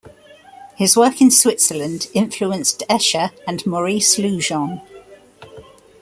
His 0.77 0.97
work 0.97 1.21
in 1.21 1.29
Switzerland 1.29 2.07
influenced 2.15 2.79
Escher 2.89 3.29
and 3.47 3.63
Maurice 3.67 4.17
Lugeon. 4.17 4.81